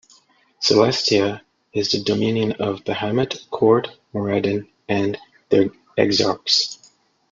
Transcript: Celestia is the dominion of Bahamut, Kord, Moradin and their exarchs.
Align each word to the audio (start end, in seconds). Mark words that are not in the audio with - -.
Celestia 0.59 1.41
is 1.73 1.91
the 1.91 2.01
dominion 2.03 2.53
of 2.53 2.83
Bahamut, 2.85 3.47
Kord, 3.49 3.87
Moradin 4.15 4.67
and 4.89 5.15
their 5.49 5.65
exarchs. 5.95 6.79